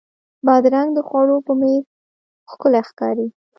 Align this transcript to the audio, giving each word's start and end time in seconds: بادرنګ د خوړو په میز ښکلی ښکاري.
بادرنګ 0.45 0.89
د 0.93 0.99
خوړو 1.07 1.37
په 1.47 1.51
میز 1.59 1.85
ښکلی 2.51 2.81
ښکاري. 2.89 3.27